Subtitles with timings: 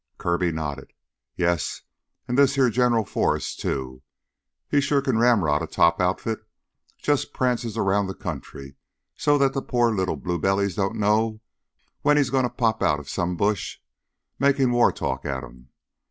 [0.17, 0.93] Kirby nodded.
[1.35, 1.83] "Yes,
[2.27, 4.01] an' this heah General Forrest, too.
[4.67, 6.39] He sure can ramrod a top outfit.
[6.97, 8.77] Jus' prances round the country
[9.15, 11.39] so that the poor little blue bellies don't know
[12.01, 13.77] when he's goin' to pop outta some bush,
[14.39, 15.69] makin' war talk at 'em.